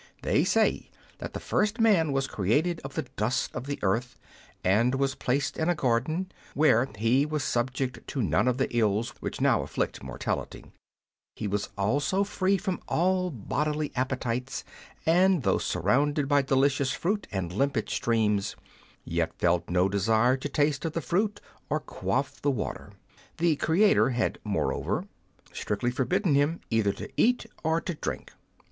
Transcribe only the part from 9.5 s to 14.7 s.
afflict mortality; he was also free from all bodily appetites,